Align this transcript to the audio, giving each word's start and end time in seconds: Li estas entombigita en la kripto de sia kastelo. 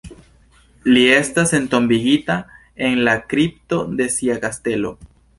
Li 0.93 1.01
estas 1.17 1.51
entombigita 1.57 2.37
en 2.87 2.97
la 3.09 3.13
kripto 3.33 3.81
de 3.99 4.09
sia 4.15 4.39
kastelo. 4.47 4.95